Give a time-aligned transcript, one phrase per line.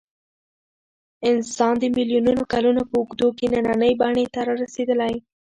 [1.29, 5.13] انسان د میلیونونو کلونو په اوږدو کې نننۍ بڼې ته رارسېدلی.